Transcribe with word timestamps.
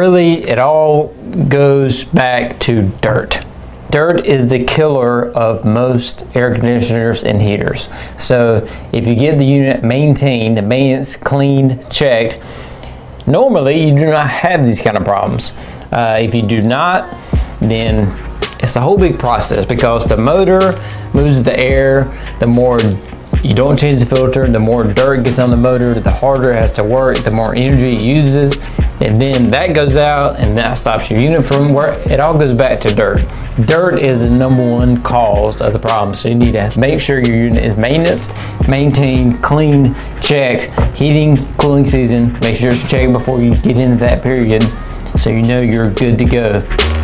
really, 0.00 0.48
it 0.48 0.58
all 0.58 1.08
goes 1.48 2.04
back 2.04 2.58
to 2.58 2.88
dirt. 3.02 3.44
Dirt 3.90 4.24
is 4.24 4.48
the 4.48 4.64
killer 4.64 5.30
of 5.32 5.66
most 5.66 6.24
air 6.34 6.54
conditioners 6.54 7.22
and 7.22 7.42
heaters. 7.42 7.90
So 8.18 8.66
if 8.92 9.06
you 9.06 9.14
get 9.14 9.36
the 9.36 9.44
unit 9.44 9.84
maintained, 9.84 10.56
maintenance 10.66 11.16
cleaned, 11.16 11.90
checked, 11.90 12.40
normally 13.26 13.84
you 13.84 13.94
do 13.94 14.06
not 14.06 14.30
have 14.30 14.64
these 14.64 14.80
kind 14.80 14.96
of 14.96 15.04
problems. 15.04 15.52
Uh, 15.92 16.18
if 16.18 16.34
you 16.34 16.40
do 16.40 16.62
not, 16.62 17.14
then 17.60 18.08
it's 18.60 18.76
a 18.76 18.80
whole 18.80 18.96
big 18.96 19.18
process 19.18 19.66
because 19.66 20.06
the 20.06 20.16
motor 20.16 20.80
moves 21.12 21.42
the 21.42 21.58
air, 21.60 22.04
the 22.38 22.46
more 22.46 22.80
you 23.42 23.52
don't 23.52 23.78
change 23.78 24.00
the 24.00 24.06
filter, 24.06 24.46
the 24.46 24.58
more 24.58 24.82
dirt 24.82 25.24
gets 25.24 25.38
on 25.38 25.50
the 25.50 25.58
motor, 25.58 26.00
the 26.00 26.10
harder 26.10 26.52
it 26.52 26.56
has 26.56 26.72
to 26.72 26.84
work, 26.84 27.18
the 27.18 27.30
more 27.30 27.54
energy 27.54 27.92
it 27.92 28.00
uses, 28.00 28.56
and 29.00 29.20
then 29.20 29.48
that 29.48 29.68
goes 29.68 29.96
out 29.96 30.36
and 30.36 30.56
that 30.58 30.74
stops 30.74 31.10
your 31.10 31.18
unit 31.18 31.46
from 31.46 31.72
work. 31.72 32.06
It 32.06 32.20
all 32.20 32.36
goes 32.36 32.52
back 32.52 32.80
to 32.80 32.94
dirt. 32.94 33.24
Dirt 33.64 34.00
is 34.00 34.20
the 34.20 34.30
number 34.30 34.62
one 34.62 35.02
cause 35.02 35.60
of 35.60 35.72
the 35.72 35.78
problem, 35.78 36.14
so 36.14 36.28
you 36.28 36.34
need 36.34 36.52
to 36.52 36.78
make 36.78 37.00
sure 37.00 37.18
your 37.18 37.36
unit 37.36 37.64
is 37.64 37.78
maintenance, 37.78 38.28
maintained, 38.68 39.42
clean, 39.42 39.94
checked, 40.20 40.70
heating, 40.94 41.52
cooling 41.56 41.86
season. 41.86 42.38
Make 42.40 42.56
sure 42.56 42.72
it's 42.72 42.88
checked 42.88 43.12
before 43.12 43.42
you 43.42 43.56
get 43.56 43.78
into 43.78 43.96
that 43.96 44.22
period 44.22 44.62
so 45.16 45.30
you 45.30 45.42
know 45.42 45.60
you're 45.60 45.90
good 45.90 46.18
to 46.18 46.24
go. 46.24 46.99